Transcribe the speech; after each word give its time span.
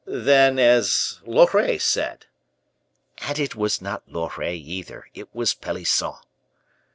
"Then, 0.07 0.57
as 0.57 1.19
Loret 1.27 1.79
said." 1.79 2.25
"And 3.19 3.37
it 3.37 3.55
was 3.55 3.83
not 3.83 4.01
Loret 4.11 4.55
either; 4.55 5.07
it 5.13 5.29
was 5.35 5.53
Pelisson." 5.53 6.13